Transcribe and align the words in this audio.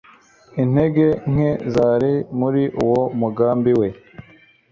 intege 0.61 1.05
nke 1.31 1.49
zari 1.73 2.13
muri 2.39 2.63
uwo 2.83 3.01
mugambi 3.19 3.71
we 3.79 3.87